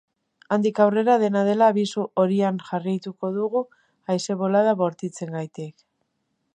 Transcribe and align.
Handik 0.53 0.79
aurrera, 0.85 1.17
dena 1.23 1.43
dela, 1.49 1.67
abisu 1.73 2.05
horian 2.23 2.57
jarraituko 2.71 3.31
dugu 3.37 3.65
haize 4.09 4.41
bolada 4.45 4.77
bortitzengatik. 4.85 5.91